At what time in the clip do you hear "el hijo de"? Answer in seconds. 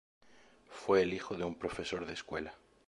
1.03-1.43